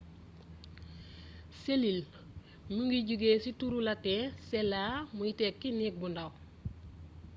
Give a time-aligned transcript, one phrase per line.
[1.61, 1.99] selill
[2.71, 4.83] mu ngi jogé ci turu latin cella
[5.15, 6.31] muy tekki néeg bu ndàw